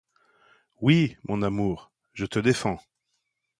Oui, 0.79 1.15
mon 1.27 1.43
amour, 1.43 1.91
je 2.13 2.25
te 2.25 2.39
défends! 2.39 2.79